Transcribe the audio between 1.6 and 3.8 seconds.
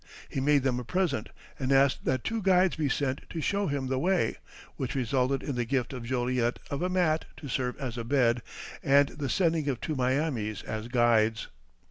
asked that two guides be sent to show